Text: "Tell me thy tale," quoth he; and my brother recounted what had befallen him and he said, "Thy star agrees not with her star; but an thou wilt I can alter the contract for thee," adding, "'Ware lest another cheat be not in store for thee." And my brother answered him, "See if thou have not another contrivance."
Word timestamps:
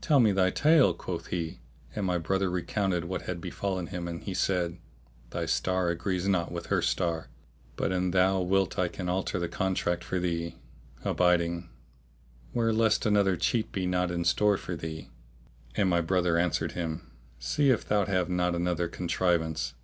"Tell 0.00 0.18
me 0.18 0.32
thy 0.32 0.50
tale," 0.50 0.92
quoth 0.92 1.28
he; 1.28 1.60
and 1.94 2.04
my 2.04 2.18
brother 2.18 2.50
recounted 2.50 3.04
what 3.04 3.22
had 3.22 3.40
befallen 3.40 3.86
him 3.86 4.08
and 4.08 4.20
he 4.20 4.34
said, 4.34 4.76
"Thy 5.30 5.46
star 5.46 5.88
agrees 5.90 6.26
not 6.26 6.50
with 6.50 6.66
her 6.66 6.82
star; 6.82 7.28
but 7.76 7.92
an 7.92 8.10
thou 8.10 8.40
wilt 8.40 8.76
I 8.76 8.88
can 8.88 9.08
alter 9.08 9.38
the 9.38 9.46
contract 9.46 10.02
for 10.02 10.18
thee," 10.18 10.56
adding, 11.06 11.68
"'Ware 12.52 12.72
lest 12.72 13.06
another 13.06 13.36
cheat 13.36 13.70
be 13.70 13.86
not 13.86 14.10
in 14.10 14.24
store 14.24 14.56
for 14.56 14.74
thee." 14.74 15.10
And 15.76 15.88
my 15.88 16.00
brother 16.00 16.36
answered 16.38 16.72
him, 16.72 17.12
"See 17.38 17.70
if 17.70 17.84
thou 17.86 18.04
have 18.06 18.28
not 18.28 18.56
another 18.56 18.88
contrivance." 18.88 19.74